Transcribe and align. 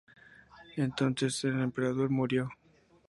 Entonces 0.77 1.43
el 1.43 1.61
emperador 1.61 2.09
murió. 2.09 2.49